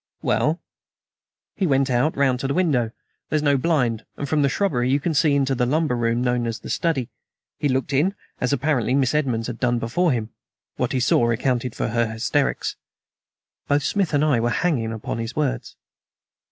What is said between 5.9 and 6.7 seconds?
room known as